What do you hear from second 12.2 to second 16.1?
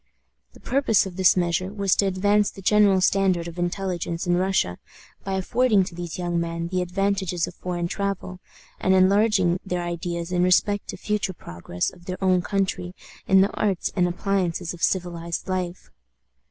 country in the arts and appliances of civilized life.